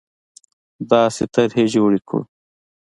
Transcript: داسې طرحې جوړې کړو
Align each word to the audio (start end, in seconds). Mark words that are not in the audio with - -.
داسې 0.89 1.23
طرحې 1.33 1.65
جوړې 1.73 1.99
کړو 2.07 2.21